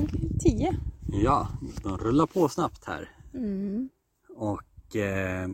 dag 0.00 0.10
10. 0.40 0.76
Ja, 1.12 1.48
de 1.82 1.98
rullar 1.98 2.26
på 2.26 2.48
snabbt 2.48 2.84
här. 2.84 3.10
Mm. 3.34 3.88
Och 4.28 4.96
eh, 4.96 5.48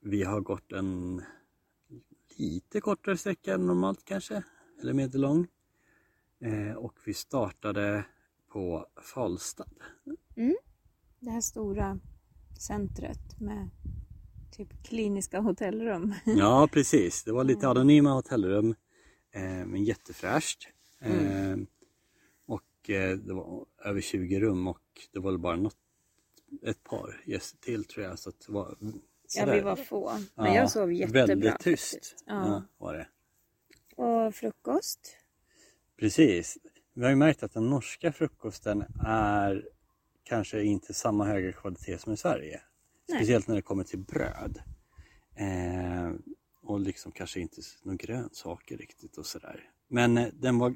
vi 0.00 0.22
har 0.22 0.40
gått 0.40 0.72
en 0.72 1.22
lite 2.36 2.80
kortare 2.80 3.16
sträcka 3.16 3.54
än 3.54 3.66
normalt 3.66 4.04
kanske, 4.04 4.42
eller 4.80 4.92
medellång. 4.92 5.46
Eh, 6.40 6.76
och 6.76 6.94
vi 7.04 7.14
startade 7.14 8.04
på 8.52 8.86
Falstad. 9.02 9.68
Det 11.20 11.30
här 11.30 11.40
stora 11.40 11.98
centret 12.58 13.40
med 13.40 13.68
typ 14.50 14.82
kliniska 14.82 15.40
hotellrum. 15.40 16.14
Ja, 16.24 16.68
precis. 16.72 17.24
Det 17.24 17.32
var 17.32 17.44
lite 17.44 17.68
anonyma 17.68 18.12
hotellrum, 18.12 18.74
eh, 19.34 19.42
men 19.42 19.84
jättefräscht. 19.84 20.68
Och 21.00 21.06
eh, 21.06 21.56
det 22.96 23.32
var 23.34 23.66
över 23.84 24.00
20 24.00 24.40
rum 24.40 24.68
och 24.68 24.82
det 25.12 25.18
var 25.18 25.30
väl 25.30 25.38
bara 25.38 25.56
något, 25.56 25.76
ett 26.62 26.84
par 26.84 27.22
gäster 27.26 27.58
till 27.58 27.84
tror 27.84 28.06
jag. 28.06 28.18
Så 28.18 28.30
det 28.30 28.52
var 28.52 28.76
Ja, 29.36 29.46
vi 29.46 29.60
var 29.60 29.76
få. 29.76 30.12
Men 30.34 30.46
Ja, 30.46 30.54
jag 30.54 30.70
sov 30.70 30.92
jättebra. 30.92 31.26
Väldigt 31.26 31.58
tyst. 31.60 32.24
Ja. 32.26 32.62
var 32.78 32.94
det. 32.94 33.08
Och 34.02 34.34
frukost. 34.34 35.16
Precis. 35.96 36.58
Vi 36.94 37.02
har 37.02 37.10
ju 37.10 37.16
märkt 37.16 37.42
att 37.42 37.52
den 37.52 37.70
norska 37.70 38.12
frukosten 38.12 38.84
är 39.06 39.68
kanske 40.24 40.62
inte 40.62 40.94
samma 40.94 41.24
höga 41.24 41.52
kvalitet 41.52 41.98
som 41.98 42.12
i 42.12 42.16
Sverige. 42.16 42.60
Nej. 43.08 43.18
Speciellt 43.18 43.48
när 43.48 43.54
det 43.56 43.62
kommer 43.62 43.84
till 43.84 43.98
bröd. 43.98 44.62
Eh, 45.34 46.12
och 46.62 46.80
liksom 46.80 47.12
kanske 47.12 47.40
inte 47.40 47.60
några 47.82 47.96
grönsaker 47.96 48.76
riktigt 48.76 49.18
och 49.18 49.26
sådär. 49.26 49.70
Men 49.88 50.18
eh, 50.18 50.28
den 50.32 50.58
var 50.58 50.74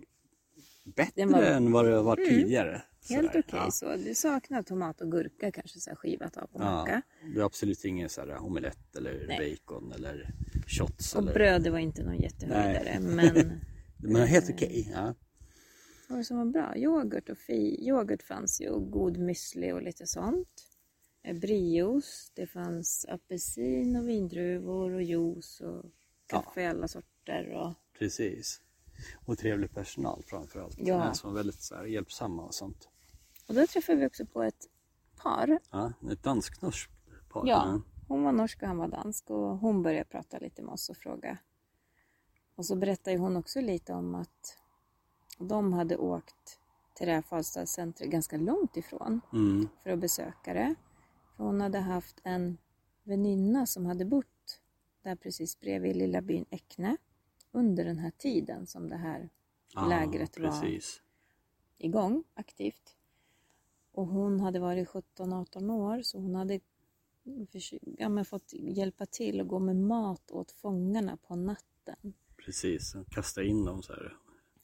bättre 0.84 1.27
var- 1.27 1.42
än 1.42 1.72
vad 1.72 1.84
det 1.84 2.02
var 2.02 2.16
Mm. 2.16 2.28
tidigare. 2.28 2.83
Helt 3.08 3.34
okej 3.36 3.61
så. 3.72 3.97
Du 3.97 4.14
saknar 4.14 4.62
tomat 4.62 5.00
och 5.00 5.11
gurka 5.11 5.50
kanske 5.52 5.80
så 5.80 5.91
här 5.91 5.97
skivat 5.97 6.36
av 6.36 6.47
på 6.47 6.58
Ja. 6.58 6.64
macka. 6.80 7.02
Ja, 7.22 7.28
det 7.34 7.41
är 7.41 7.44
absolut 7.44 7.84
ingen 7.84 8.08
så 8.08 8.20
här 8.20 8.39
omelett 8.44 8.97
eller 8.97 9.24
Nej. 9.28 9.56
bacon 9.66 9.92
eller 9.92 10.30
shots. 10.66 11.14
Och 11.14 11.22
eller... 11.22 11.34
bröd 11.34 11.62
det 11.62 11.70
var 11.70 11.78
inte 11.78 12.02
någon 12.05 12.19
jättehöjdare. 12.20 13.00
Men 13.00 13.61
Men 13.97 14.27
helt 14.27 14.50
okej. 14.50 14.91
Ja. 14.94 15.02
vad 15.02 15.14
var 16.08 16.19
det 16.19 16.24
som 16.24 16.36
var 16.36 16.44
bra? 16.44 16.77
Yoghurt 16.77 17.28
och 17.28 17.39
fi. 17.39 17.86
Yoghurt 17.89 18.22
fanns 18.22 18.61
ju 18.61 18.69
och 18.69 18.91
god 18.91 19.17
müsli 19.17 19.72
och 19.72 19.83
lite 19.83 20.06
sånt. 20.06 20.48
Eh, 21.24 21.36
Brieost. 21.39 22.33
Det 22.34 22.46
fanns 22.46 23.06
apelsin 23.08 23.96
och 23.96 24.08
vindruvor 24.08 24.92
och 24.94 25.02
juice 25.02 25.61
och 25.61 25.84
kaffe 26.27 26.62
i 26.62 26.67
alla 26.67 26.89
sorter. 26.89 27.48
Och... 27.50 27.74
Precis. 27.98 28.61
Och 29.27 29.39
trevlig 29.39 29.75
personal 29.75 30.23
framförallt. 30.27 30.75
Ja. 30.79 31.15
Som 31.15 31.31
var 31.31 31.37
väldigt 31.37 31.61
så 31.62 31.75
här, 31.75 31.85
hjälpsamma 31.85 32.43
och 32.43 32.55
sånt. 32.55 32.89
och 33.48 33.55
då 33.55 33.67
träffade 33.67 33.98
vi 33.98 34.07
också 34.07 34.27
på 34.27 34.43
ett 34.43 34.69
par. 35.17 35.59
Ja, 35.71 35.93
ett 36.12 36.23
dansk-norskt 36.23 36.93
par. 37.31 37.47
Ja, 37.47 37.81
hon 38.09 38.23
var 38.23 38.33
norsk 38.33 38.63
och 38.63 38.69
han 38.69 38.77
var 38.79 38.89
dansk 38.89 39.31
och 39.31 39.59
hon 39.59 39.83
började 39.83 40.05
prata 40.05 40.39
lite 40.39 40.63
med 40.63 40.73
oss 40.73 40.89
och 40.91 40.97
fråga. 40.97 41.39
Och 42.55 42.67
så 42.67 42.77
berättade 42.77 43.17
hon 43.17 43.37
också 43.37 43.61
lite 43.61 43.93
om 43.93 44.15
att 44.15 44.59
de 45.39 45.73
hade 45.73 45.97
åkt 45.97 46.59
till 46.95 47.07
det 47.07 47.13
här 47.13 47.23
Falstadscentret 47.23 48.11
ganska 48.11 48.37
långt 48.37 48.77
ifrån 48.77 49.20
Mm. 49.33 49.69
för 49.83 49.91
att 49.91 49.98
besöka 49.98 50.55
det. 50.55 50.75
För 51.36 51.45
hon 51.45 51.61
hade 51.61 51.79
haft 51.79 52.20
en 52.25 52.58
väninna 53.02 53.67
som 53.67 53.86
hade 53.86 54.05
bott 54.05 54.61
där 55.02 55.17
precis 55.17 55.61
bredvid 55.61 55.97
lilla 55.97 56.20
byn 56.23 56.45
Äckne 56.51 56.97
under 57.52 57.85
den 57.85 57.98
här 57.98 58.11
tiden 58.18 58.67
som 58.67 58.89
det 58.89 58.96
här 58.96 59.29
Ja, 59.74 59.86
lägret 59.89 60.39
var 60.39 60.48
precis. 60.51 61.02
igång 61.79 62.24
aktivt. 62.35 62.96
Och 63.92 64.07
hon 64.07 64.40
hade 64.40 64.61
varit 64.61 64.89
17-18 64.89 65.70
år 65.73 66.02
så 66.02 66.18
hon 66.18 66.35
hade 66.35 66.61
ja, 67.98 68.08
men 68.08 68.24
fått 68.24 68.52
hjälpa 68.52 69.07
till 69.07 69.40
och 69.40 69.48
gå 69.48 69.58
med 69.58 69.77
mat 69.77 70.30
åt 70.30 70.52
fångarna 70.52 71.17
på 71.17 71.36
natten. 71.36 72.13
Precis, 72.45 72.96
kasta 73.11 73.42
in 73.42 73.64
dem 73.64 73.83
så 73.83 73.92
här. 73.92 74.17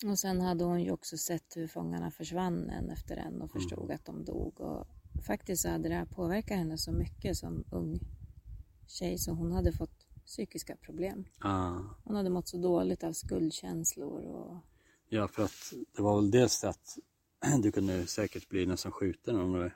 Och 0.07 0.19
sen 0.19 0.41
hade 0.41 0.65
hon 0.65 0.83
ju 0.83 0.91
också 0.93 1.17
sett 1.19 1.57
hur 1.57 1.67
fångarna 1.67 2.11
försvann 2.11 2.71
en 2.71 2.91
efter 2.91 3.17
en 3.17 3.43
och 3.43 3.51
förstod 3.53 3.85
Mm. 3.85 3.95
att 3.95 4.05
de 4.05 4.25
dog. 4.25 4.61
Och 4.61 4.87
faktiskt 5.27 5.63
så 5.63 5.69
hade 5.69 5.89
det 5.89 5.95
här 5.95 6.05
påverkat 6.07 6.57
henne 6.59 6.79
så 6.79 6.93
mycket 6.93 7.37
som 7.37 7.65
ung 7.71 7.99
tjej 8.87 9.19
så 9.19 9.33
hon 9.33 9.53
hade 9.53 9.73
fått 9.73 10.07
psykiska 10.29 10.77
problem. 10.77 11.25
Ja. 11.43 11.85
Hon 12.05 12.17
hade 12.17 12.31
mått 12.31 12.49
så 12.49 12.57
dåligt 12.57 13.05
av 13.05 13.13
skuldkänslor 13.13 14.23
och 14.23 14.57
ja, 15.09 15.29
för 15.29 15.43
att 15.45 15.73
det 15.97 16.03
var 16.03 16.21
väl 16.21 16.31
dels 16.31 16.61
det 16.61 16.69
att 16.69 16.99
du 17.63 17.73
kunde 17.73 18.07
säkert 18.07 18.49
bli 18.49 18.67
nästan 18.67 18.93
skjuten 18.93 19.41
om 19.41 19.53
du 19.53 19.71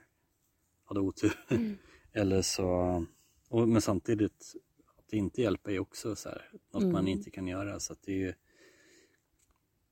hade 0.84 1.00
otur. 1.00 1.44
Mm. 1.48 1.76
Eller 2.12 2.42
så, 2.42 3.04
och, 3.48 3.68
men 3.68 3.82
samtidigt 3.82 4.54
att 4.98 5.12
inte 5.12 5.42
hjälpa 5.42 5.72
är 5.72 5.78
också 5.78 6.16
så 6.16 6.28
här, 6.28 6.50
något 6.72 6.82
man 6.82 6.94
Mm. 6.94 7.08
inte 7.08 7.30
kan 7.30 7.46
göra. 7.46 7.80
Så 7.80 7.92
att 7.92 8.02
det 8.02 8.12
är 8.12 8.16
ju, 8.16 8.34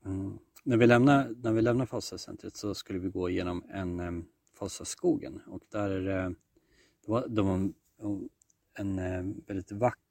mm. 0.04 0.38
när, 0.62 0.76
vi 0.76 0.87
lämnar, 0.87 1.34
när 1.43 1.53
vi 1.53 1.62
lämnar 1.62 1.87
Falstadcentret 1.87 2.56
så 2.56 2.75
skulle 2.75 2.99
vi 2.99 3.09
gå 3.09 3.31
igenom 3.31 3.65
en 3.69 4.00
um, 4.00 4.26
Falstadsskogen 4.54 5.41
och 5.47 5.62
där 5.69 5.91
är 5.91 6.00
det, 6.00 6.34
det 7.04 7.10
var, 7.12 7.28
det 7.28 7.43
var 7.43 7.54
en, 7.54 8.99
en 8.99 9.44
väldigt 9.47 9.72
vacker, 9.72 10.09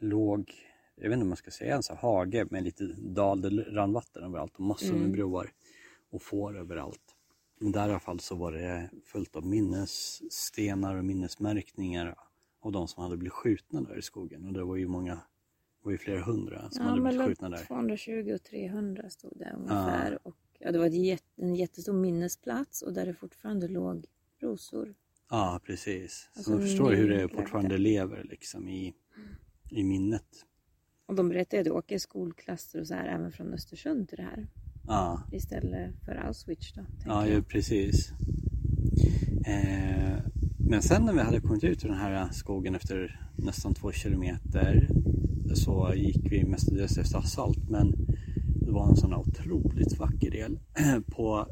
låg, 0.00 0.52
jag 0.96 1.08
vet 1.08 1.12
inte 1.12 1.22
om 1.22 1.28
man 1.28 1.36
ska 1.36 1.50
säga 1.50 1.76
en 1.76 1.82
så 1.82 1.94
här 1.94 2.00
hage 2.00 2.46
med 2.50 2.64
lite 2.64 2.84
dal, 2.98 3.40
det 3.40 3.48
rann 3.50 3.92
vatten 3.92 4.24
överallt 4.24 4.54
och 4.54 4.60
massor 4.60 4.92
med 4.92 4.98
Mm. 4.98 5.12
broar 5.12 5.52
och 6.10 6.22
får 6.22 6.58
överallt. 6.58 7.00
Men 7.58 7.72
där 7.72 7.88
i 7.88 7.90
alla 7.90 8.00
fall 8.00 8.20
så 8.20 8.34
var 8.34 8.52
det 8.52 8.90
fullt 9.04 9.36
av 9.36 9.46
minnesstenar 9.46 10.94
och 10.96 11.04
minnesmärkningar 11.04 12.14
av 12.60 12.72
de 12.72 12.88
som 12.88 13.02
hade 13.02 13.16
blivit 13.16 13.32
skjutna 13.32 13.80
där 13.80 13.98
i 13.98 14.02
skogen. 14.02 14.46
Och 14.46 14.52
det 14.52 14.64
var 14.64 14.76
ju 14.76 14.88
många, 14.88 15.14
det 15.14 15.20
var 15.82 15.92
ju 15.92 15.98
flera 15.98 16.20
hundra 16.22 16.70
som 16.70 16.84
ja, 16.84 16.90
hade 16.90 17.02
blivit 17.02 17.26
skjutna 17.26 17.48
där. 17.48 17.64
220 17.64 18.32
och 18.34 18.42
300 18.42 19.10
stod 19.10 19.32
det 19.36 19.52
ungefär. 19.56 20.18
Och, 20.22 20.36
ja, 20.58 20.72
det 20.72 20.78
var 20.78 21.16
en 21.36 21.54
jättestor 21.54 21.92
minnesplats 21.92 22.82
och 22.82 22.92
där 22.92 23.06
det 23.06 23.14
fortfarande 23.14 23.68
låg 23.68 24.06
rosor. 24.40 24.94
Ja, 25.30 25.60
precis. 25.66 26.28
Så 26.32 26.38
Alltså, 26.38 26.50
man 26.52 26.60
förstår 26.60 26.92
hur 26.92 27.08
det 27.08 27.28
fortfarande 27.28 27.78
lever 27.78 28.24
liksom 28.24 28.68
i, 28.68 28.94
i 29.70 29.84
minnet. 29.84 30.26
Och 31.06 31.14
de 31.14 31.28
berättade 31.28 31.60
att 31.60 31.64
det 31.64 31.70
åker 31.70 31.98
skolklasser 31.98 32.80
och 32.80 32.86
så 32.86 32.94
här 32.94 33.08
även 33.08 33.32
från 33.32 33.52
Östersund 33.54 34.08
till 34.08 34.16
det 34.16 34.22
här. 34.22 34.48
Ja, 34.86 35.22
Istället 35.32 35.94
för 36.04 36.14
Auschwitz 36.14 36.72
då. 36.72 36.82
ja 37.06 37.26
ju 37.28 37.42
precis. 37.42 38.12
Eh, 39.46 40.18
men 40.58 40.82
sen 40.82 41.02
när 41.04 41.12
vi 41.12 41.20
hade 41.20 41.40
kommit 41.40 41.64
ut 41.64 41.84
ur 41.84 41.88
den 41.88 41.98
här 41.98 42.28
skogen 42.32 42.74
efter 42.74 43.20
nästan 43.36 43.74
två 43.74 43.92
kilometer 43.92 44.88
så 45.54 45.92
gick 45.96 46.32
vi 46.32 46.44
mestadels 46.44 46.98
efter 46.98 47.18
asfalt 47.18 47.68
men 47.70 47.94
det 48.66 48.70
var 48.72 48.88
en 48.88 48.96
sån 48.96 49.12
här 49.12 49.18
otroligt 49.20 49.98
vacker 49.98 50.30
del. 50.30 50.58
På 51.06 51.46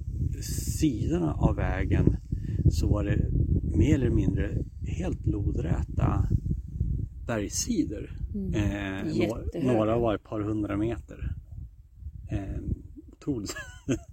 sidorna 0.78 1.32
av 1.34 1.56
vägen 1.56 2.16
så 2.70 2.88
var 2.88 3.04
det 3.04 3.18
mer 3.76 3.94
eller 3.94 4.10
mindre 4.10 4.58
helt 4.86 5.26
lodräta 5.26 6.28
bergssidor. 7.26 8.10
Mm. 8.34 8.54
Eh, 8.54 9.04
några, 9.04 9.42
Jättehöga. 9.42 9.72
några 9.72 9.98
var 9.98 10.14
ett 10.14 10.24
par 10.24 10.40
hundra 10.40 10.76
meter. 10.76 11.34
Eh, 12.30 12.60
otroligt. 13.12 13.54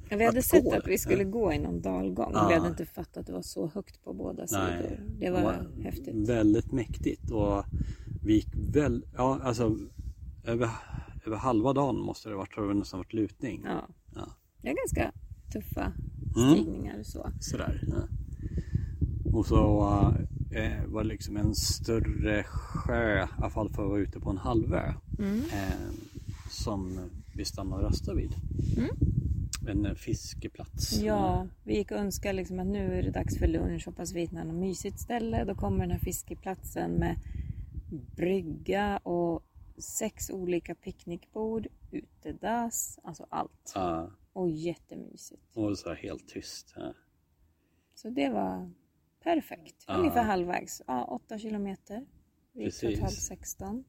Ja, 0.09 0.17
vi 0.17 0.25
hade 0.25 0.41
sett 0.41 0.63
gå 0.63 0.73
att 0.73 0.87
vi 0.87 0.97
skulle 0.97 1.23
gå 1.23 1.53
i 1.53 1.59
någon 1.59 1.81
dalgång. 1.81 2.31
Ja. 2.33 2.47
Vi 2.47 2.55
hade 2.55 2.67
inte 2.69 2.85
fattat 2.85 3.17
att 3.17 3.27
det 3.27 3.33
var 3.33 3.41
så 3.41 3.67
högt 3.67 4.03
på 4.03 4.13
båda 4.13 4.47
sidor. 4.47 4.99
Det 5.19 5.29
var 5.31 5.67
häftigt. 5.83 6.29
Väldigt 6.29 6.71
mäktigt 6.71 7.31
och 7.31 7.63
vi 8.23 8.33
gick 8.33 8.47
väl, 8.75 9.05
ja 9.15 9.39
alltså 9.43 9.77
över, 10.45 10.69
över 11.25 11.37
halva 11.37 11.73
dagen 11.73 11.99
måste 11.99 12.29
det 12.29 12.35
ha 12.35 12.39
varit, 12.39 12.55
har 12.55 12.67
det 12.67 12.73
nästan 12.73 12.99
varit 12.99 13.13
lutning. 13.13 13.61
Ja. 13.65 13.87
Ja. 14.15 14.27
Det 14.61 14.69
är 14.69 14.75
ganska 14.75 15.11
tuffa 15.53 15.93
Mm. 16.37 16.53
stigningar 16.55 17.03
så. 17.03 17.29
Sådär. 17.39 17.83
Ja. 17.87 17.95
Och 19.33 19.45
så 19.45 19.79
eh, 20.51 20.85
var 20.85 21.03
det 21.03 21.09
liksom 21.09 21.37
en 21.37 21.55
större 21.55 22.43
sjö, 22.43 23.23
i 23.23 23.27
alla 23.37 23.49
fall 23.49 23.69
för 23.69 23.83
att 23.83 23.89
vara 23.89 23.99
ute 23.99 24.19
på 24.19 24.29
en 24.29 24.37
halvö. 24.37 24.93
Mm. 25.19 25.39
Eh, 25.39 25.91
som 26.49 27.09
vi 27.35 27.45
stannade 27.45 27.83
och 27.83 27.89
rastade 27.91 28.17
vid. 28.17 28.35
Mm. 28.77 28.89
En 29.67 29.95
fiskeplats. 29.95 30.99
Ja, 31.01 31.47
vi 31.63 31.77
gick 31.77 31.91
och 31.91 31.97
önskade 31.97 32.33
liksom 32.33 32.59
att 32.59 32.67
nu 32.67 32.93
är 32.99 33.03
det 33.03 33.11
dags 33.11 33.37
för 33.37 33.47
lunch. 33.47 33.85
Hoppas 33.85 34.13
vi 34.13 34.19
hittar 34.21 34.43
något 34.43 34.55
mysigt 34.55 34.99
ställe. 34.99 35.43
Då 35.45 35.55
kommer 35.55 35.79
den 35.79 35.91
här 35.91 35.99
fiskeplatsen 35.99 36.91
med 36.91 37.15
brygga 38.15 38.97
och 38.97 39.43
sex 39.77 40.29
olika 40.29 40.75
picknickbord, 40.75 41.67
utedass, 41.91 42.99
alltså 43.03 43.25
allt. 43.29 43.71
Ja, 43.75 44.11
Och 44.33 44.49
jättemysigt. 44.49 45.41
och 45.53 45.77
så 45.77 45.89
här 45.89 45.95
helt 45.95 46.27
tyst. 46.27 46.73
Ja. 46.75 46.93
Så 47.95 48.09
det 48.09 48.29
var 48.29 48.71
perfekt. 49.23 49.85
Ja. 49.87 49.97
Ungefär 49.97 50.23
halvvägs. 50.23 50.81
Ja, 50.87 51.03
åtta 51.03 51.39
kilometer. 51.39 52.05
Vi 52.53 52.63
gick 52.63 52.73
Precis. 52.73 52.99
totalt 52.99 53.21
16. 53.21 53.83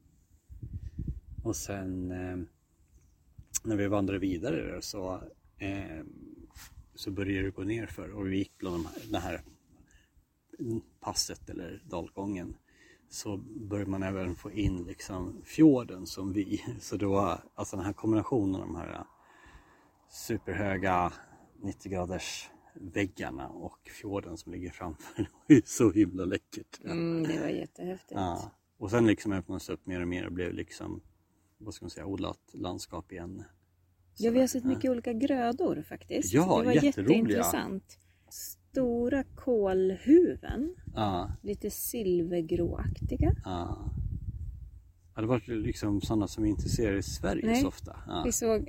Och 1.45 1.57
sen 1.57 2.11
eh, 2.11 2.39
när 3.65 3.77
vi 3.77 3.89
vandrade 3.89 4.19
vidare 4.19 4.83
så, 4.83 5.23
eh, 5.59 6.05
så 6.95 7.11
började 7.11 7.47
det 7.47 7.51
gå 7.51 7.63
ner 7.63 7.87
för 7.87 8.11
och 8.11 8.27
vi 8.27 8.37
gick 8.37 8.59
bland 8.59 8.77
de 8.77 8.87
här, 8.87 9.03
det 9.11 9.19
här 9.19 9.41
passet 11.01 11.51
eller 11.51 11.83
dalgången 11.91 12.57
så 13.11 13.37
började 13.37 13.91
man 13.91 14.03
även 14.03 14.35
få 14.35 14.51
in 14.51 14.85
liksom 14.85 15.43
fjorden 15.45 16.07
som 16.07 16.33
vi. 16.33 16.65
Så 16.81 17.09
var 17.09 17.43
alltså 17.55 17.77
den 17.77 17.85
här 17.85 17.93
kombinationen 17.93 18.55
av 18.55 18.61
de 18.61 18.77
här 18.77 19.05
superhöga 20.09 21.13
90 21.63 21.93
graders 21.93 22.51
väggarna 22.75 23.49
och 23.49 23.79
fjorden 24.01 24.37
som 24.37 24.53
ligger 24.53 24.71
framför. 24.71 25.17
Det 25.17 25.55
var 25.55 25.57
ju 25.57 25.63
så 25.65 25.91
himla 25.93 26.25
läckert. 26.25 26.81
Mm, 26.85 27.23
det 27.23 27.41
var 27.41 27.49
jättehäftigt. 27.49 28.13
Ja. 28.21 28.53
Och 28.79 28.91
sen 28.91 29.07
liksom 29.07 29.33
öppnades 29.33 29.67
det 29.67 29.73
upp 29.73 29.87
mer 29.87 30.01
och 30.03 30.09
mer 30.09 30.27
och 30.27 30.33
blev 30.33 30.55
liksom, 30.55 31.01
vad 31.59 31.75
ska 31.75 31.85
man 31.85 31.91
säga, 31.91 32.07
odlat 32.07 32.41
landskap 32.53 33.13
igen. 33.13 33.45
Ja, 34.17 34.31
vi 34.31 34.41
har 34.41 34.47
sett 34.47 34.65
mycket 34.65 34.91
olika 34.91 35.13
grödor 35.13 35.83
faktiskt. 35.89 36.33
Ja, 36.35 36.59
det 36.61 36.67
var 36.67 36.73
jätteintressant. 36.85 37.99
Stora 38.29 39.25
kålhuven, 39.25 40.75
Ja, 40.95 41.33
lite 41.43 41.71
silvergråaktiga. 41.71 43.33
ja. 43.45 43.91
Ja, 45.15 45.21
det 45.21 45.27
var 45.27 45.43
liksom 45.47 46.01
sådana 46.01 46.29
som 46.29 46.43
vi 46.45 46.51
inte 46.51 46.69
ser 46.69 46.93
i 46.97 47.03
Sverige 47.03 47.47
Nej. 47.47 47.61
så 47.61 47.69
ofta. 47.69 47.97
Ja, 48.07 48.23
Vi 48.27 48.33
såg, 48.33 48.69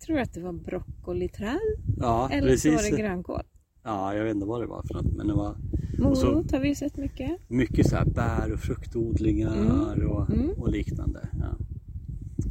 tror 0.00 0.18
att 0.18 0.32
det 0.34 0.40
var 0.40 0.52
broccoliträd 0.52 1.58
ja 2.00 2.28
eller 2.32 2.56
så 2.56 2.70
var 2.70 2.76
precis. 2.76 2.90
det 2.96 3.02
grönkål. 3.02 3.42
Ja, 3.82 4.14
jag 4.14 4.24
vet 4.24 4.34
inte 4.34 4.46
vad 4.46 4.60
det 4.60 4.66
var 4.66 4.82
för 4.82 4.94
något 4.94 5.12
men 5.16 5.26
det 5.26 5.34
var 5.34 5.56
Morot 5.98 6.52
har 6.52 6.60
vi 6.60 6.68
ju 6.68 6.74
sett 6.74 6.96
mycket. 6.96 7.30
mycket 7.48 7.86
så 7.88 7.96
här 7.96 8.04
bär 8.04 8.52
och 8.52 8.60
fruktodlingar 8.60 10.04
och, 10.04 10.30
Mm. 10.30 10.50
och 10.50 10.70
liknande. 10.70 11.28
Ja. 11.40 11.56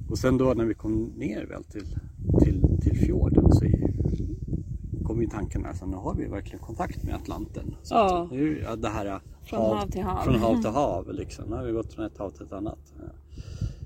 Och 0.09 0.17
sen 0.17 0.37
då 0.37 0.53
när 0.53 0.65
vi 0.65 0.73
kom 0.73 1.13
ner 1.17 1.45
väl 1.45 1.63
till, 1.63 1.85
till, 2.43 2.61
till 2.81 2.97
fjorden 2.99 3.51
så 3.51 3.65
kom 5.03 5.21
ju 5.21 5.27
tanken 5.27 5.65
att 5.65 5.87
nu 5.87 5.95
har 5.95 6.15
vi 6.15 6.25
verkligen 6.25 6.59
kontakt 6.59 7.03
med 7.03 7.15
Atlanten. 7.15 7.75
Så 7.83 7.95
Ja. 7.95 8.23
att 8.23 8.31
nu, 8.31 8.59
ja, 8.63 8.75
det 8.75 8.89
här 8.89 9.19
Från 9.43 9.59
hav 9.59 9.87
till 9.89 10.01
hav. 10.03 10.23
Från 10.23 10.35
hav 10.39 10.61
till 10.61 10.71
hav 10.71 11.13
liksom. 11.13 11.49
Nu 11.49 11.55
har 11.55 11.63
vi 11.63 11.71
gått 11.71 11.93
från 11.93 12.05
ett 12.05 12.17
hav 12.17 12.29
till 12.29 12.45
ett 12.45 12.53
annat. 12.53 12.93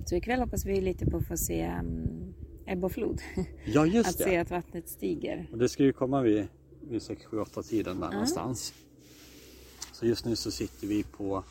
Så 0.05 0.15
ikväll 0.15 0.39
hoppas 0.39 0.65
vi 0.65 0.81
lite 0.81 1.05
på 1.05 1.17
att 1.17 1.27
få 1.27 1.37
se 1.37 1.71
um, 1.79 2.33
ebba 2.65 2.85
och 2.85 2.91
flod. 2.91 3.21
ja 3.65 3.85
just 3.85 4.09
att 4.09 4.17
det. 4.17 4.23
se 4.23 4.37
att 4.37 4.51
vattnet 4.51 4.89
stiger. 4.89 5.47
Och 5.51 5.57
det 5.57 5.69
ska 5.69 5.83
ju 5.83 5.93
komma 5.93 6.21
vid, 6.21 6.47
vid 6.81 7.01
6, 7.01 7.25
7, 7.25 7.39
8 7.39 7.63
tiden 7.63 7.99
där 7.99 8.11
någonstans. 8.11 8.73
Så 9.91 10.05
just 10.05 10.25
nu 10.25 10.35
så 10.35 10.51
sitter 10.51 10.87
vi 10.87 11.03
på 11.03 11.43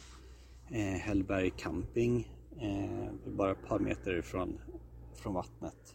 eh, 0.71 0.79
Hellberg 0.79 1.51
camping. 1.51 2.29
Eh, 2.61 3.31
bara 3.37 3.53
ett 3.53 3.67
par 3.69 3.79
meter 3.79 4.19
ifrån 4.19 4.59
från 5.15 5.35
vattnet. 5.35 5.95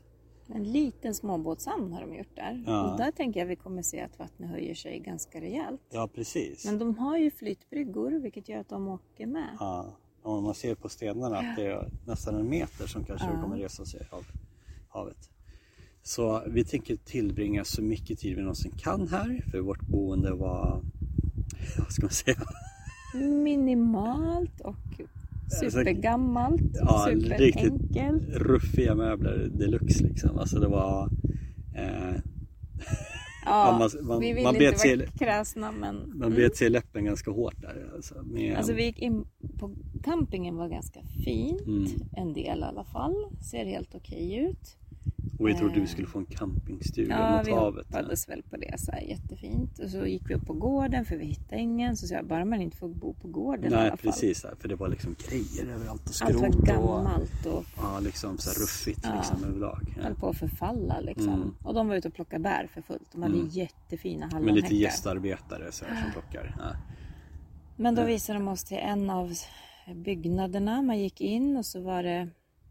En 0.53 0.63
liten 0.71 1.15
småbåtshamn 1.15 1.93
har 1.93 2.01
de 2.01 2.15
gjort 2.15 2.35
där. 2.35 2.63
Ja. 2.67 2.91
Och 2.91 2.97
där 2.97 3.11
tänker 3.11 3.39
jag 3.39 3.47
vi 3.47 3.55
kommer 3.55 3.81
se 3.81 4.01
att 4.01 4.19
vattnet 4.19 4.49
höjer 4.49 4.75
sig 4.75 4.99
ganska 4.99 5.41
rejält. 5.41 5.81
Ja 5.89 6.09
precis. 6.15 6.65
Men 6.65 6.77
de 6.79 6.97
har 6.97 7.17
ju 7.17 7.31
flytbryggor 7.31 8.11
vilket 8.11 8.49
gör 8.49 8.59
att 8.59 8.69
de 8.69 8.87
åker 8.87 9.25
med. 9.27 9.57
Ja, 9.59 9.97
om 10.21 10.43
man 10.43 10.53
ser 10.53 10.75
på 10.75 10.89
stenarna 10.89 11.37
att 11.37 11.55
det 11.55 11.65
är 11.65 11.91
nästan 12.05 12.35
en 12.35 12.49
meter 12.49 12.87
som 12.87 13.03
kanske 13.03 13.27
Ja. 13.33 13.41
kommer 13.41 13.57
resa 13.57 13.85
sig 13.85 14.07
av 14.11 14.25
havet. 14.97 15.29
Så 16.03 16.43
vi 16.47 16.63
tänker 16.63 16.95
tillbringa 16.95 17.63
så 17.63 17.81
mycket 17.81 18.19
tid 18.19 18.35
vi 18.35 18.41
någonsin 18.41 18.71
kan 18.77 19.07
här 19.07 19.43
för 19.51 19.59
vårt 19.59 19.81
boende 19.81 20.33
var, 20.33 20.81
vad 21.77 21.91
ska 21.91 22.01
man 22.05 22.11
säga, 22.11 22.37
Minimalt 23.43 24.61
och 24.61 24.75
supergammalt. 25.61 26.61
Ja, 26.73 27.07
superenkelt. 27.13 28.29
ruffiga 28.29 28.95
möbler 28.95 29.49
deluxe 29.53 30.03
liksom. 30.03 30.37
Alltså 30.39 30.59
det 30.59 30.67
var 30.67 31.09
eh, 31.75 32.15
Ja, 33.45 33.77
man- 33.95 34.07
man- 34.07 34.19
vi 34.19 34.33
vill 34.33 34.43
man 34.43 34.55
inte 34.55 34.87
vara 34.97 35.05
kräsna 35.19 35.71
men... 35.71 36.11
Man 36.15 36.33
bet 36.35 36.57
sig 36.57 36.67
i 36.67 36.69
läppen 36.69 37.05
ganska 37.05 37.31
hårt 37.31 37.61
där. 37.61 37.91
Alltså, 37.95 38.15
med, 38.23 38.57
Alltså 38.57 38.73
vi 38.73 38.83
gick 38.85 38.99
in 38.99 39.25
på 39.59 39.75
campingen 40.03 40.55
var 40.55 40.67
ganska 40.69 40.99
fint. 41.25 41.61
Mm. 41.67 41.85
En 42.11 42.33
del 42.33 42.59
i 42.59 42.63
alla 42.63 42.83
fall. 42.83 43.15
Ser 43.51 43.65
helt 43.65 43.95
okej 43.95 44.35
ut. 44.35 44.77
Och 45.39 45.47
vi 45.47 45.53
trodde 45.55 45.79
vi 45.79 45.87
skulle 45.87 46.07
få 46.07 46.19
en 46.19 46.25
campingstuga 46.25 47.15
Ja, 47.19 47.37
mot 47.37 47.47
vi 47.47 47.51
havet. 47.51 47.85
hoppades 47.87 48.29
väl 48.29 48.43
på 48.43 48.57
det. 48.57 48.79
Så 48.79 48.91
här, 48.91 49.01
jättefint. 49.01 49.79
Och 49.79 49.89
så 49.89 50.05
gick 50.05 50.29
vi 50.29 50.33
upp 50.33 50.45
på 50.45 50.53
gården 50.53 51.05
för 51.05 51.15
vi 51.17 51.25
hittade 51.25 51.61
ingen. 51.61 51.97
Så 51.97 52.07
sa 52.07 52.15
jag, 52.15 52.27
bara 52.27 52.45
man 52.45 52.61
inte 52.61 52.77
får 52.77 52.89
bo 52.89 53.13
på 53.13 53.27
gården 53.27 53.65
i 53.65 53.69
Nej 53.69 53.79
alla 53.79 53.89
fall. 53.89 53.97
precis, 53.97 54.45
för 54.59 54.67
det 54.67 54.75
var 54.75 54.87
liksom 54.87 55.15
grejer 55.29 55.73
överallt 55.73 56.01
och 56.01 56.07
Allt 56.07 56.35
skrot 56.35 56.41
var 56.41 56.47
och 56.47 56.65
gammalt 56.65 57.45
och 57.45 57.65
ja, 57.77 57.99
liksom 57.99 58.37
så 58.37 58.49
här 58.49 58.55
ruffigt 58.55 58.99
Ja. 59.03 59.15
liksom 59.17 59.43
överlag. 59.49 59.93
Ja. 59.97 60.03
höll 60.03 60.15
på 60.15 60.29
att 60.29 60.37
förfalla 60.37 60.99
liksom. 60.99 61.33
Mm. 61.33 61.55
Och 61.63 61.73
de 61.73 61.87
var 61.87 61.95
ute 61.95 62.07
och 62.07 62.13
plockade 62.13 62.43
bär 62.43 62.67
för 62.73 62.81
fullt. 62.81 63.11
De 63.11 63.21
hade 63.21 63.35
Mm. 63.35 63.47
jättefina 63.47 64.25
Med 64.25 64.33
hallonhäckar. 64.33 64.61
lite 64.61 64.75
gästarbetare 64.75 65.71
så 65.71 65.85
här, 65.85 66.01
som 66.03 66.11
plockar. 66.11 66.55
Ja. 66.59 66.75
Men 67.75 67.95
då 67.95 68.03
visade 68.03 68.39
de 68.39 68.47
oss 68.47 68.63
till 68.63 68.77
en 68.77 69.09
av 69.09 69.33
byggnaderna. 69.95 70.81
Man 70.81 70.99
gick 70.99 71.21
in 71.21 71.57
och 71.57 71.65
så 71.65 71.81
var 71.81 72.03
det, 72.03 72.27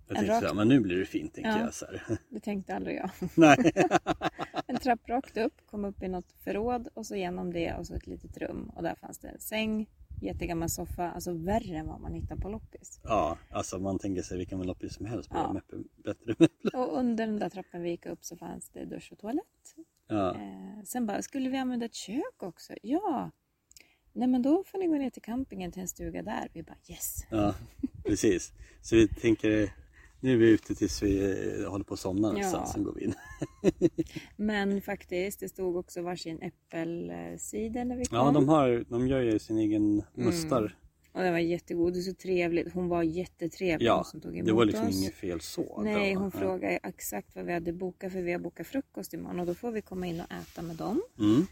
Jag 0.08 0.16
En 0.18 0.24
tänkte 0.24 0.34
rak- 0.36 0.40
så 0.40 0.46
här, 0.46 0.54
men 0.54 0.68
nu 0.68 0.80
blir 0.80 0.96
det 0.98 1.06
fint 1.06 1.34
tänker 1.34 1.50
Ja. 1.50 1.60
jag. 1.60 1.74
Så 1.74 1.86
här. 1.86 2.18
det 2.30 2.40
tänkte 2.40 2.74
aldrig 2.76 2.96
jag. 2.96 3.10
Nej. 3.34 3.72
En 4.68 4.76
trapp 4.78 5.08
rakt 5.08 5.36
upp, 5.36 5.52
kom 5.66 5.84
upp 5.84 6.02
i 6.02 6.08
något 6.08 6.32
förråd 6.44 6.88
och 6.94 7.06
så 7.06 7.16
genom 7.16 7.52
det 7.52 7.74
och 7.74 7.86
så 7.86 7.94
ett 7.94 8.06
litet 8.06 8.36
rum. 8.36 8.70
Och 8.74 8.82
där 8.82 8.94
fanns 8.94 9.18
det 9.18 9.28
en 9.28 9.40
säng, 9.40 9.86
jättegammal 10.22 10.68
soffa, 10.70 11.10
alltså 11.10 11.32
värre 11.32 11.76
än 11.76 11.86
vad 11.86 12.00
man 12.00 12.14
hittar 12.14 12.36
på 12.36 12.48
loppis. 12.48 13.00
Ja, 13.04 13.38
alltså 13.50 13.78
man 13.78 13.98
tänker 13.98 14.22
sig 14.22 14.38
vilken 14.38 14.62
loppis 14.62 14.94
som 14.94 15.06
helst 15.06 15.30
bara 15.30 15.38
Ja. 15.42 15.52
med 15.52 15.62
bättre 16.04 16.34
möbler. 16.38 16.76
Och 16.76 16.98
under 16.98 17.26
den 17.26 17.38
där 17.38 17.48
trappen 17.48 17.82
vi 17.82 17.90
gick 17.90 18.06
upp 18.06 18.24
så 18.24 18.36
fanns 18.36 18.68
det 18.68 18.84
dusch 18.84 19.08
och 19.12 19.18
toalett. 19.18 19.74
Ja. 20.08 20.34
Eh, 20.34 20.82
sen 20.84 21.06
bara, 21.06 21.22
skulle 21.22 21.50
vi 21.50 21.56
använda 21.56 21.86
ett 21.86 21.94
kök 21.94 22.42
också? 22.42 22.72
Ja! 22.82 23.30
Nej 24.12 24.28
men 24.28 24.42
då 24.42 24.64
får 24.64 24.78
ni 24.78 24.86
gå 24.86 24.94
ner 24.94 25.10
till 25.10 25.22
campingen 25.22 25.72
till 25.72 25.82
en 25.82 25.88
stuga 25.88 26.22
där. 26.22 26.48
Vi 26.52 26.62
bara 26.62 26.76
yes! 26.88 27.26
ja, 27.30 27.54
precis. 28.04 28.52
Så 28.82 28.96
vi 28.96 29.08
tänker, 29.08 29.70
nu 30.20 30.32
är 30.32 30.36
vi 30.36 30.48
ute 30.50 30.74
tills 30.74 31.02
vi 31.02 31.24
eh, 31.62 31.70
håller 31.70 31.84
på 31.84 31.94
att 31.94 32.00
somna 32.00 32.28
någonstans, 32.28 32.68
Ja. 32.68 32.72
sen 32.74 32.84
går 32.84 32.92
vi 32.94 33.04
in. 33.04 33.14
Men 34.36 34.80
faktiskt, 34.82 35.40
det 35.40 35.48
stod 35.48 35.76
också 35.76 36.02
varsin 36.02 36.38
äppelcider 36.42 37.84
när 37.84 37.96
vi 37.96 38.04
kom. 38.04 38.18
Ja, 38.18 38.30
de, 38.32 38.48
har, 38.48 38.84
de 38.88 39.08
gör 39.08 39.20
ju 39.20 39.38
sin 39.38 39.58
egen 39.58 40.02
mustar. 40.14 40.76
Och 41.12 41.22
den 41.22 41.32
var 41.32 41.38
jättegod 41.40 41.96
och 41.96 42.02
så 42.02 42.14
trevligt. 42.14 42.72
Hon 42.72 42.88
var 42.88 43.02
jättetrevlig 43.02 43.86
Ja, 43.86 43.94
hon 43.96 44.04
som 44.04 44.20
tog 44.20 44.34
emot 44.36 44.46
det 44.46 44.52
var 44.52 44.64
liksom 44.64 44.88
oss. 44.88 44.96
inget 45.00 45.14
fel 45.14 45.40
så. 45.40 45.82
Nej, 45.82 46.14
hon 46.14 46.30
Ja. 46.34 46.38
frågade 46.40 46.76
exakt 46.82 47.34
vad 47.36 47.44
vi 47.44 47.52
hade 47.52 47.72
bokat 47.72 48.12
för 48.12 48.22
vi 48.22 48.32
har 48.32 48.38
bokat 48.38 48.66
frukost 48.66 49.14
imorgon 49.14 49.40
och 49.40 49.46
då 49.46 49.54
får 49.54 49.70
vi 49.72 49.82
komma 49.82 50.06
in 50.06 50.20
och 50.20 50.32
äta 50.32 50.62
med 50.62 50.76
dem. 50.76 51.02
Mm. 51.18 51.46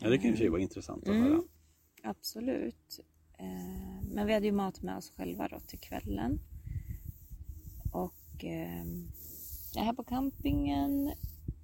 Ja, 0.00 0.08
det 0.10 0.18
kan 0.18 0.30
ju 0.30 0.36
sig 0.36 0.48
vara 0.48 0.60
intressant 0.60 1.02
att 1.02 1.08
Mm. 1.08 1.22
höra. 1.22 1.42
Absolut. 2.02 3.00
Eh, 3.38 3.44
Men 4.14 4.26
vi 4.26 4.32
hade 4.34 4.46
ju 4.46 4.52
mat 4.52 4.82
med 4.82 4.96
oss 4.96 5.12
själva 5.16 5.48
då 5.48 5.60
till 5.60 5.78
kvällen. 5.78 6.40
Och 8.44 8.50
eh, 8.50 9.84
här 9.84 9.92
på 9.92 10.04
campingen, 10.04 11.12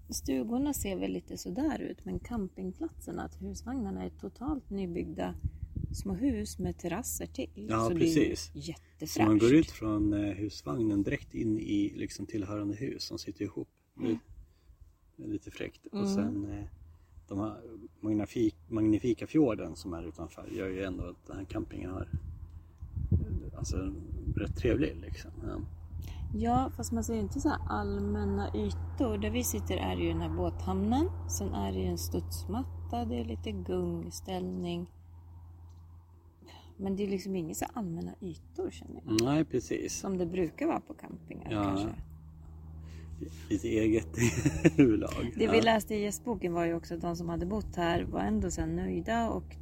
stugorna 0.08 0.74
ser 0.74 0.96
väl 0.96 1.12
lite 1.12 1.38
sådär 1.38 1.78
ut 1.78 2.04
men 2.04 2.18
campingplatserna, 2.18 3.22
att 3.22 3.42
husvagnarna 3.42 4.04
är 4.04 4.10
totalt 4.10 4.70
nybyggda 4.70 5.34
små 5.94 6.14
hus 6.14 6.58
med 6.58 6.78
terrasser 6.78 7.26
till. 7.26 7.66
Ja, 7.70 7.88
så 7.88 7.96
precis. 7.96 8.50
det 8.52 8.58
är 8.58 8.68
jättefräscht. 8.68 9.12
Så 9.14 9.22
man 9.22 9.38
går 9.38 9.54
ut 9.54 9.70
från 9.70 10.12
eh, 10.12 10.34
husvagnen 10.34 11.02
direkt 11.02 11.34
in 11.34 11.58
i 11.58 11.92
liksom 11.96 12.26
tillhörande 12.26 12.76
hus 12.76 13.02
som 13.02 13.18
sitter 13.18 13.44
ihop. 13.44 13.68
Det 15.16 15.24
är 15.24 15.28
lite 15.28 15.50
fräckt. 15.50 15.86
Och 15.86 15.98
Mm. 15.98 16.14
sen 16.14 16.52
eh, 16.52 16.64
de 17.28 17.38
här 17.38 17.60
magnifik, 18.00 18.56
magnifika 18.68 19.26
fjorden 19.26 19.76
som 19.76 19.92
är 19.92 20.08
utanför 20.08 20.48
gör 20.52 20.68
ju 20.68 20.82
ändå 20.84 21.04
att 21.04 21.26
den 21.26 21.36
här 21.36 21.44
campingen 21.44 21.90
har 21.90 22.08
eh, 23.12 23.58
alltså 23.58 23.94
rätt 24.36 24.56
trevlig 24.56 24.96
liksom. 24.96 25.30
Ja. 25.46 25.60
Ja, 26.34 26.70
fast 26.76 26.92
man 26.92 27.04
ser 27.04 27.14
ju 27.14 27.20
inte 27.20 27.40
så 27.40 27.48
här 27.48 27.58
allmänna 27.68 28.48
ytor. 28.54 29.18
Där 29.18 29.30
vi 29.30 29.44
sitter 29.44 29.76
är 29.76 29.96
ju 29.96 30.08
den 30.08 30.20
här 30.20 30.36
båthamnen. 30.36 31.08
Sen 31.28 31.54
är 31.54 31.72
det 31.72 31.78
ju 31.78 31.86
en 31.86 31.98
studsmatta, 31.98 33.04
det 33.04 33.20
är 33.20 33.24
lite 33.24 33.52
gungställning. 33.52 34.86
Men 36.76 36.96
det 36.96 37.02
är 37.02 37.08
liksom 37.08 37.36
inga 37.36 37.54
så 37.54 37.64
här 37.64 37.72
allmänna 37.78 38.12
ytor 38.20 38.70
känner 38.70 39.02
jag. 39.06 39.22
Nej 39.24 39.44
precis. 39.44 40.00
Som 40.00 40.18
det 40.18 40.26
brukar 40.26 40.66
vara 40.66 40.80
på 40.80 40.94
campingar 40.94 41.50
Ja. 41.52 41.62
kanske. 41.64 41.88
Lite 43.50 43.68
eget 43.68 44.08
huvudlag. 44.76 45.32
Det 45.38 45.48
vi 45.48 45.60
läste 45.60 45.94
i 45.94 46.02
gästboken 46.02 46.52
var 46.52 46.64
ju 46.64 46.74
också 46.74 46.94
att 46.94 47.00
de 47.00 47.16
som 47.16 47.28
hade 47.28 47.46
bott 47.46 47.76
här 47.76 48.02
var 48.04 48.20
ändå 48.20 48.50
så 48.50 48.66
nöjda 48.66 49.30
och 49.30 49.56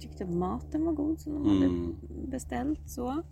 tyckte 0.00 0.24
maten 0.26 0.84
var 0.84 0.92
god 0.92 1.20
som 1.20 1.32
de 1.32 1.56
Mm. 1.56 1.62
hade 1.62 2.26
beställt. 2.30 2.90
så. 2.90 3.22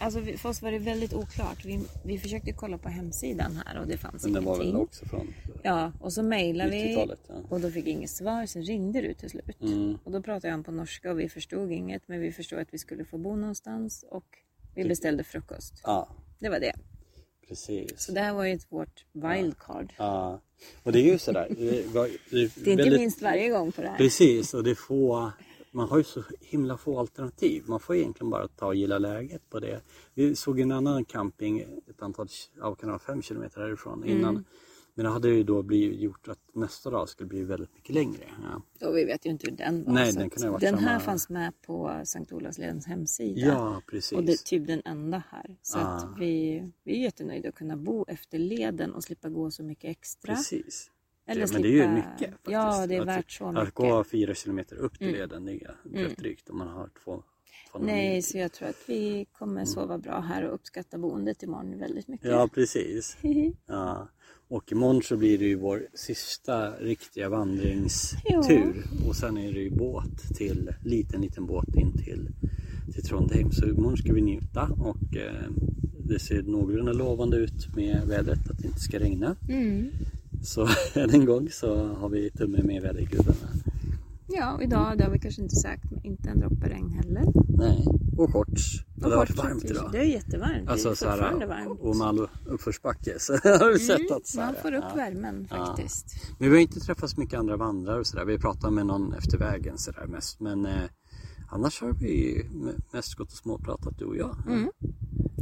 Alltså 0.00 0.22
för 0.36 0.48
oss 0.48 0.62
var 0.62 0.70
det 0.72 0.78
väldigt 0.78 1.14
oklart. 1.14 1.64
Vi, 1.64 1.80
vi 2.04 2.18
försökte 2.18 2.52
kolla 2.52 2.78
på 2.78 2.88
hemsidan 2.88 3.60
här 3.66 3.80
och 3.80 3.86
det 3.86 3.96
fanns 3.98 4.24
Men 4.24 4.32
den 4.32 4.44
var 4.44 4.54
ingenting. 4.54 4.72
väl 4.74 4.82
också 4.82 5.06
från 5.06 5.34
Ja, 5.62 5.92
och 6.00 6.12
så 6.12 6.22
mejlade 6.22 6.70
vi 6.70 6.76
90-talet. 6.82 7.18
Ja. 7.28 7.34
och 7.48 7.60
då 7.60 7.70
fick 7.70 7.86
vi 7.86 7.90
inget 7.90 8.10
svar. 8.10 8.46
Sen 8.46 8.62
ringde 8.62 9.00
du 9.00 9.14
till 9.14 9.30
slut. 9.30 9.62
Mm. 9.62 9.98
Och 10.04 10.12
då 10.12 10.22
pratade 10.22 10.50
han 10.50 10.64
på 10.64 10.70
norska 10.72 11.10
och 11.10 11.20
vi 11.20 11.28
förstod 11.28 11.72
inget. 11.72 12.02
Men 12.08 12.20
vi 12.20 12.32
förstod 12.32 12.58
att 12.58 12.68
vi 12.70 12.78
skulle 12.78 13.04
få 13.04 13.18
bo 13.18 13.36
någonstans 13.36 14.04
och 14.10 14.24
vi 14.74 14.82
Typ. 14.82 14.88
beställde 14.88 15.24
frukost. 15.24 15.80
ja, 15.84 16.08
Det 16.38 16.48
var 16.48 16.60
det. 16.60 16.72
precis. 17.48 17.92
Så 17.96 18.12
det 18.12 18.20
här 18.20 18.32
var 18.32 18.44
ju 18.44 18.52
ett 18.54 18.66
vårt 18.72 19.04
wildcard. 19.12 19.92
Ja. 19.96 20.40
Och 20.82 20.92
det 20.92 20.98
är 21.00 21.12
ju 21.12 21.18
sådär. 21.18 21.46
Det, 21.58 21.86
var- 21.94 22.08
det, 22.30 22.36
är 22.36 22.50
Det 22.54 22.70
är 22.70 22.70
inte 22.70 22.76
väldigt- 22.76 23.00
minst 23.00 23.22
varje 23.22 23.48
gång 23.48 23.72
på 23.72 23.82
det 23.82 23.88
här. 23.88 23.96
Precis, 23.96 24.54
och 24.54 24.64
det 24.64 24.70
är 24.70 24.74
få, 24.74 25.32
man 25.72 25.88
har 25.88 25.98
ju 25.98 26.04
så 26.04 26.22
himla 26.40 26.76
få 26.76 26.98
alternativ. 26.98 27.64
Man 27.66 27.80
får 27.80 27.96
egentligen 27.96 28.30
bara 28.30 28.48
ta 28.48 28.66
och 28.66 28.74
gilla 28.74 28.98
läget 28.98 29.50
på 29.50 29.60
det. 29.60 29.80
Vi 30.14 30.36
såg 30.36 30.60
en 30.60 30.72
annan 30.72 31.04
camping 31.04 31.60
ett 31.90 32.02
antal, 32.02 32.28
ja, 32.58 32.74
kan 32.74 32.86
det 32.88 32.92
vara 32.92 32.98
fem 32.98 33.22
kilometer 33.22 33.60
härifrån 33.60 34.04
innan. 34.04 34.30
Mm. 34.30 34.44
Men 34.94 35.04
det 35.04 35.10
hade 35.10 35.28
ju 35.28 35.42
då 35.44 35.62
blivit 35.62 36.00
gjort 36.00 36.28
att 36.28 36.38
nästa 36.54 36.90
dag 36.90 37.08
skulle 37.08 37.28
bli 37.28 37.42
väldigt 37.44 37.74
mycket 37.74 37.94
längre. 37.94 38.24
Ja, 38.80 38.86
Och 38.88 38.96
vi 38.96 39.04
vet 39.04 39.26
ju 39.26 39.30
inte 39.30 39.50
hur 39.50 39.56
den 39.56 39.84
var. 39.84 39.92
Nej, 39.92 40.12
den 40.12 40.30
ha 40.42 40.50
varit 40.50 40.60
den 40.60 40.74
här 40.78 40.88
samma- 40.98 41.00
fanns 41.00 41.28
med 41.28 41.52
på 41.66 42.00
Sankt 42.04 42.32
Olavsledens 42.32 42.86
hemsida. 42.86 43.40
ja 43.46 43.82
precis. 43.90 44.12
Och 44.18 44.24
det 44.24 44.32
är 44.32 44.36
typ 44.36 44.66
den 44.66 44.82
enda 44.84 45.22
här. 45.30 45.56
Så 45.62 45.78
Ah. 45.78 46.14
vi, 46.18 46.62
vi 46.84 46.92
är 46.98 47.02
jättenöjda 47.02 47.48
att 47.48 47.54
kunna 47.54 47.76
bo 47.76 48.04
efter 48.08 48.38
leden 48.38 48.94
och 48.94 49.04
slippa 49.04 49.28
gå 49.28 49.50
så 49.50 49.62
mycket 49.62 49.90
extra. 49.90 50.34
precis. 50.34 50.90
Eller 51.28 51.40
men 51.40 51.48
slippa... 51.48 51.62
det 51.62 51.68
är 51.68 51.82
ju 51.82 51.88
mycket 51.94 52.30
faktiskt. 52.30 52.50
Ja, 52.50 52.86
det 52.86 52.94
är 52.96 53.00
Att- 53.00 53.06
värt 53.08 53.30
så 53.30 53.44
Att 53.48 53.54
mycket. 53.54 53.74
gå 53.74 54.04
fyra 54.04 54.34
kilometer 54.34 54.76
upp 54.76 54.98
till 54.98 55.08
Mm. 55.08 55.20
leden, 55.20 55.44
det 55.44 55.52
är 55.52 55.74
Mm. 55.86 56.04
rätt 56.04 56.18
drygt 56.18 56.50
om 56.50 56.58
man 56.58 56.68
har 56.68 56.90
två, 57.04 57.22
Nej, 57.80 58.22
så 58.22 58.38
jag 58.38 58.52
tror 58.52 58.68
att 58.68 58.82
vi 58.86 59.26
kommer 59.32 59.64
sova 59.64 59.98
bra 59.98 60.20
här 60.20 60.44
och 60.48 60.54
uppskatta 60.54 60.98
boendet 60.98 61.42
imorgon 61.42 61.78
väldigt 61.78 62.08
mycket. 62.08 62.30
Ja, 62.30 62.48
precis. 62.54 63.16
Ja. 63.66 64.08
Och 64.48 64.72
imorgon 64.72 65.02
så 65.02 65.16
blir 65.16 65.38
det 65.38 65.44
ju 65.44 65.54
vår 65.56 65.86
sista 65.94 66.70
riktiga 66.76 67.28
vandringstur. 67.28 68.84
Och 69.08 69.16
sen 69.16 69.38
är 69.38 69.52
det 69.52 69.60
ju 69.60 69.70
båt 69.70 70.36
till, 70.36 70.70
liten 70.84 71.20
liten 71.20 71.46
båt 71.46 71.74
in 71.76 71.92
till, 72.04 72.28
till 72.94 73.02
Trondheim. 73.04 73.52
Så 73.52 73.66
imorgon 73.68 73.96
ska 73.96 74.12
vi 74.12 74.20
njuta 74.22 74.62
och 74.78 75.16
eh, 75.16 75.50
det 75.98 76.18
ser 76.18 76.42
någorlunda 76.42 76.92
lovande 76.92 77.36
ut 77.36 77.76
med 77.76 78.02
vädret 78.06 78.50
att 78.50 78.58
det 78.58 78.66
inte 78.66 78.80
ska 78.80 78.98
regna. 78.98 79.36
Mm. 79.48 79.90
Så 80.42 80.68
än 80.94 81.10
en 81.10 81.24
gång 81.24 81.48
så 81.50 81.86
har 81.86 82.08
vi 82.08 82.30
tummen 82.30 82.66
med 82.66 82.82
vädergudarna. 82.82 83.48
Ja, 84.30 84.52
och 84.54 84.62
idag 84.62 84.98
det 84.98 85.04
har 85.04 85.10
vi 85.10 85.18
kanske 85.18 85.42
inte 85.42 85.56
sagt, 85.56 85.90
men 85.90 86.04
inte 86.04 86.30
en 86.30 86.40
droppe 86.40 86.68
regn 86.68 86.90
heller. 86.92 87.24
Nej, 87.58 87.86
och 88.18 88.32
shorts. 88.32 88.84
Och 88.94 89.00
det 89.02 89.08
har 89.08 89.16
varit 89.16 89.36
varmt 89.36 89.64
idag. 89.64 89.88
Det 89.92 89.98
är 89.98 90.02
jättevarmt. 90.04 90.68
Alltså 90.68 90.88
det 90.88 90.92
är 90.92 90.96
så 90.96 91.06
fortfarande 91.06 91.46
här, 91.46 91.64
varmt. 91.66 91.80
och 91.80 91.96
Malå 91.96 92.28
uppförsbacke 92.46 93.14
så 93.18 93.32
har 93.44 93.72
vi 93.72 93.78
sett 93.78 94.10
att 94.10 94.26
så 94.26 94.38
Mm, 94.40 94.46
här, 94.46 94.52
man 94.54 94.62
får 94.62 94.72
upp 94.78 94.84
ja. 94.90 94.96
värmen 94.96 95.46
Ja. 95.50 95.56
faktiskt. 95.66 96.06
Men 96.38 96.50
vi 96.50 96.56
har 96.56 96.62
inte 96.62 96.80
träffat 96.80 97.10
så 97.10 97.20
mycket 97.20 97.38
andra 97.38 97.56
vandrare 97.56 97.98
och 97.98 98.06
sådär. 98.06 98.24
Vi 98.24 98.38
pratar 98.38 98.70
med 98.70 98.86
någon 98.86 99.12
efter 99.12 99.38
vägen 99.38 99.78
sådär 99.78 100.06
mest. 100.06 100.40
Men 100.40 100.66
eh, 100.66 100.72
annars 101.48 101.80
har 101.80 101.92
vi 101.92 102.44
mest 102.92 103.14
gått 103.14 103.32
och 103.32 103.38
småpratat 103.38 103.98
du 103.98 104.04
och 104.04 104.16
jag. 104.16 104.36
Mm. 104.46 104.70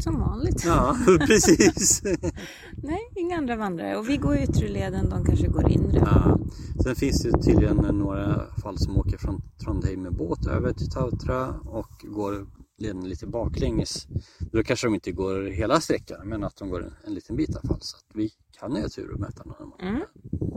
Som 0.01 0.21
vanligt. 0.21 0.65
Ja, 0.65 0.97
precis. 1.27 2.03
Nej, 2.83 3.01
inga 3.17 3.37
andra 3.37 3.57
vandrare. 3.57 3.97
Och 3.97 4.09
vi 4.09 4.17
går 4.17 4.37
yttre 4.37 4.69
leden, 4.69 5.11
de 5.11 5.25
kanske 5.25 5.47
går 5.49 5.71
inre. 5.71 5.99
ja. 5.99 6.39
Sen 6.83 6.95
finns 6.95 7.23
det 7.23 7.43
tydligen 7.43 7.77
några 7.77 8.47
fall 8.63 8.79
som 8.79 8.97
åker 8.97 9.19
från 9.19 9.43
Trondheim 9.65 10.03
med 10.03 10.13
båt 10.13 10.47
över 10.47 10.73
till 10.73 10.91
Tautra 10.91 11.49
och 11.65 12.05
går 12.09 12.47
leden 12.79 13.09
lite 13.09 13.27
baklänges. 13.27 14.07
Då 14.39 14.63
kanske 14.63 14.87
de 14.87 14.95
inte 14.95 15.13
går 15.13 15.43
hela 15.43 15.81
sträckan 15.81 16.29
men 16.29 16.45
att 16.45 16.57
de 16.57 16.71
går 16.71 16.83
en, 16.85 16.93
en 17.07 17.15
liten 17.15 17.37
bit 17.37 17.51
i 17.51 17.53
alla 17.53 17.69
fall. 17.69 17.81
Så 17.81 17.97
att 17.97 18.05
vi 18.15 18.31
kan 18.61 18.77
ju 18.77 18.83
ha 18.83 18.89
tur 18.89 19.11
och 19.13 19.21
möta 19.21 19.45
någon. 19.45 19.73
Mm. 19.81 20.03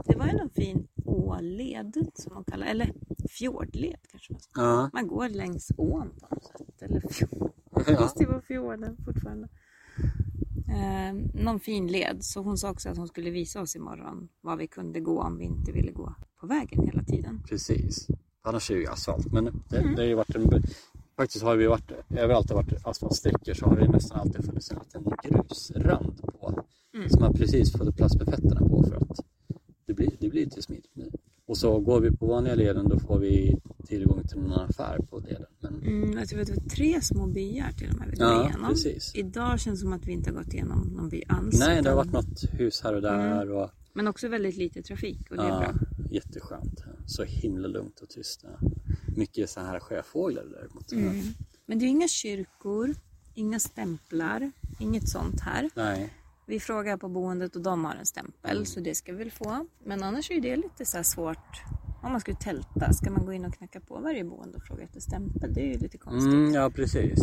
Det 0.06 0.16
var 0.16 0.26
ju 0.26 0.32
någon 0.32 0.50
fin 0.50 0.86
åled 1.04 1.94
som 2.14 2.34
de 2.34 2.44
kallar 2.44 2.66
eller 2.66 2.92
fjordled 3.38 3.96
kanske 4.10 4.32
man 4.32 4.40
ska 4.40 4.60
Ja, 4.62 4.90
Man 4.92 5.06
går 5.06 5.28
längs 5.28 5.72
ån 5.76 6.10
på 6.20 6.34
något 6.34 6.44
sätt. 6.44 6.82
Eller 6.82 7.00
fjord. 7.00 7.52
ja. 7.86 7.96
Fast 7.96 8.18
det 8.18 8.26
var 8.26 8.40
fjorden 8.40 8.96
fortfarande. 9.04 9.48
Eh, 10.68 11.14
någon 11.44 11.60
fin 11.60 11.86
led. 11.86 12.24
Så 12.24 12.42
hon 12.42 12.58
sa 12.58 12.70
också 12.70 12.88
att 12.88 12.96
hon 12.96 13.08
skulle 13.08 13.30
visa 13.30 13.60
oss 13.60 13.76
imorgon 13.76 14.28
vad 14.40 14.58
vi 14.58 14.66
kunde 14.66 15.00
gå 15.00 15.22
om 15.22 15.38
vi 15.38 15.44
inte 15.44 15.72
ville 15.72 15.92
gå 15.92 16.14
på 16.40 16.46
vägen 16.46 16.86
hela 16.86 17.02
tiden. 17.02 17.42
Precis. 17.48 18.06
Annars 18.42 18.70
är 18.70 18.74
det 18.74 18.80
ju 18.80 18.86
asfalt. 18.86 19.32
Men 19.32 19.44
det, 19.44 19.78
Mm. 19.78 19.94
det 19.94 20.02
har 20.02 20.08
ju 20.08 20.14
varit 20.14 20.34
en, 20.34 20.62
faktiskt 21.16 21.44
har 21.44 21.56
vi 21.56 21.66
varit, 21.66 21.92
överallt 22.10 22.48
det 22.48 22.54
har 22.54 22.62
varit 22.62 22.86
asfaltsträckor 22.86 23.54
så 23.54 23.66
har 23.66 23.76
det 23.76 23.88
nästan 23.88 24.20
alltid 24.20 24.44
funnits 24.44 24.70
en 24.70 24.78
liten 24.78 25.12
grusrand 25.22 26.22
på. 26.22 26.64
Mm. 26.94 27.08
Som 27.10 27.20
man 27.20 27.32
precis 27.34 27.72
fått 27.72 27.96
plats 27.96 28.16
med 28.16 28.26
fötterna 28.26 28.60
på 28.68 28.84
för 28.84 28.96
att 28.96 29.20
det 29.86 29.94
blir, 29.94 30.10
det 30.20 30.28
blir 30.28 30.44
lite 30.44 30.62
smidigt. 30.62 30.89
Och 31.50 31.58
så 31.58 31.80
går 31.80 32.00
vi 32.00 32.10
på 32.10 32.26
vanliga 32.26 32.54
leden 32.54 32.88
då 32.88 32.98
får 32.98 33.18
vi 33.18 33.56
tillgång 33.86 34.22
till 34.28 34.38
någon 34.40 34.52
affär 34.52 34.98
på 34.98 35.18
leden. 35.18 35.46
Men, 35.60 35.74
Mm, 35.82 36.18
jag 36.18 36.28
tror 36.28 36.40
att 36.40 36.46
det 36.46 36.52
var 36.54 36.68
tre 36.68 37.00
små 37.00 37.26
byar 37.26 37.72
till 37.72 37.90
och 37.90 37.98
med 37.98 38.08
vi 38.10 38.16
går 38.16 38.26
ja, 38.26 38.48
igenom. 38.48 38.68
precis. 38.70 39.12
Idag 39.14 39.60
känns 39.60 39.80
det 39.80 39.82
som 39.82 39.92
att 39.92 40.06
vi 40.06 40.12
inte 40.12 40.30
har 40.30 40.36
gått 40.42 40.54
igenom 40.54 40.78
någon 40.80 41.08
by 41.08 41.22
alls. 41.28 41.58
Nej, 41.58 41.82
det 41.82 41.88
har 41.88 41.96
varit 41.96 42.12
något 42.12 42.44
hus 42.52 42.80
här 42.84 42.94
och 42.94 43.02
där 43.02 43.50
och 43.50 43.70
Men 43.92 44.08
också 44.08 44.28
väldigt 44.28 44.56
lite 44.56 44.82
trafik 44.82 45.30
och 45.30 45.36
det 45.36 45.42
är 45.42 45.48
ja, 45.48 45.58
bra. 45.60 45.74
jätteskönt. 46.10 46.84
Så 47.06 47.22
himla 47.24 47.68
lugnt 47.68 48.00
och 48.00 48.08
tyst. 48.08 48.44
Mycket 49.16 49.50
så 49.50 49.60
här 49.60 49.80
sjöfåglar 49.80 50.44
däremot. 50.44 50.92
Mm. 50.92 51.22
Men 51.66 51.78
det 51.78 51.84
är 51.84 51.88
inga 51.88 52.08
kyrkor, 52.08 52.94
inga 53.34 53.60
stämplar, 53.60 54.50
inget 54.78 55.08
sånt 55.08 55.40
här. 55.40 55.70
Nej, 55.74 56.12
Vi 56.50 56.60
frågar 56.60 56.96
på 56.96 57.08
boendet 57.08 57.56
och 57.56 57.62
de 57.62 57.84
har 57.84 57.94
en 57.94 58.06
stämpel 58.06 58.66
så 58.66 58.80
det 58.80 58.94
ska 58.94 59.12
vi 59.12 59.18
väl 59.18 59.30
få. 59.30 59.66
Men 59.84 60.02
annars 60.02 60.30
är 60.30 60.40
det 60.40 60.56
lite 60.56 60.84
så 60.86 60.96
här 60.96 61.04
svårt. 61.04 61.62
Om 62.02 62.12
man 62.12 62.20
skulle 62.20 62.36
tälta, 62.36 62.92
ska 62.92 63.10
man 63.10 63.26
gå 63.26 63.32
in 63.32 63.44
och 63.44 63.54
knacka 63.54 63.80
på 63.80 64.00
varje 64.00 64.24
boende 64.24 64.56
och 64.56 64.62
fråga 64.62 64.84
efter 64.84 65.00
stämpel? 65.00 65.54
Det 65.54 65.60
är 65.60 65.66
ju 65.66 65.78
lite 65.78 65.98
konstigt. 65.98 66.32
Mm, 66.32 66.54
ja, 66.54 66.70
precis. 66.70 67.18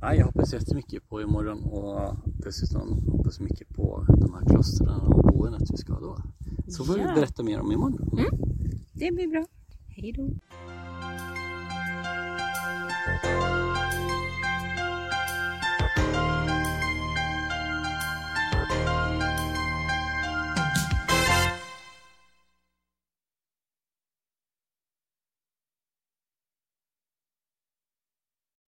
Ja, 0.00 0.14
jag 0.14 0.26
hoppas 0.26 0.52
jättemycket 0.52 1.08
på 1.08 1.22
imorgon 1.22 1.62
och 1.64 2.16
dessutom 2.44 3.06
hoppas 3.06 3.40
mycket 3.40 3.68
på 3.68 4.04
de 4.08 4.34
här 4.34 4.46
klostren 4.48 5.00
och 5.00 5.32
boendet 5.32 5.70
vi 5.72 5.76
ska 5.76 5.92
ha 5.92 6.00
då. 6.00 6.22
Så 6.68 6.84
får 6.84 6.98
Ja. 6.98 7.08
vi 7.08 7.20
berätta 7.20 7.42
mer 7.42 7.60
om 7.60 7.72
imorgon. 7.72 8.08
Mm. 8.18 8.30
Det 8.92 9.12
blir 9.14 9.28
bra. 9.28 9.44
Hej 9.88 10.12
då! 10.12 10.30